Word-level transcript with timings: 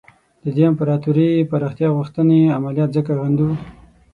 د 0.43 0.45
دې 0.55 0.63
امپراطوري 0.71 1.29
پراختیا 1.51 1.89
غوښتنې 1.97 2.39
عملیات 2.57 2.89
ځکه 2.97 3.11
غندو. 3.19 3.49